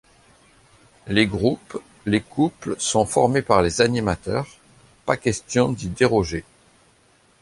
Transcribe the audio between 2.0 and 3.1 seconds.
les couples sont